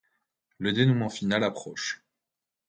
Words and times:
Le 0.57 0.73
dénouement 0.73 1.09
final 1.09 1.43
approche... 1.43 2.03